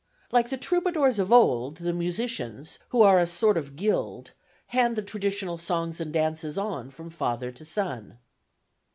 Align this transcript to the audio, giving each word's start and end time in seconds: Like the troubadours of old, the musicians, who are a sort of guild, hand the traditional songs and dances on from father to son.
Like 0.31 0.49
the 0.49 0.57
troubadours 0.57 1.19
of 1.19 1.31
old, 1.31 1.77
the 1.77 1.93
musicians, 1.93 2.79
who 2.89 3.03
are 3.03 3.19
a 3.19 3.27
sort 3.27 3.55
of 3.55 3.75
guild, 3.75 4.31
hand 4.69 4.95
the 4.95 5.03
traditional 5.03 5.59
songs 5.59 6.01
and 6.01 6.11
dances 6.11 6.57
on 6.57 6.89
from 6.89 7.11
father 7.11 7.51
to 7.51 7.63
son. 7.63 8.17